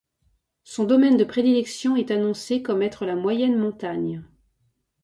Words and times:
Son 0.63 0.85
domaine 0.85 1.15
de 1.15 1.23
prédilection 1.23 1.95
est 1.95 2.09
annoncé 2.09 2.63
comme 2.63 2.81
être 2.81 3.05
la 3.05 3.15
moyenne 3.15 3.55
montagne. 3.59 4.25